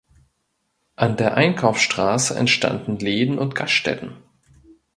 [0.95, 4.17] An der Einkaufsstraße entstanden Läden und Gaststätten.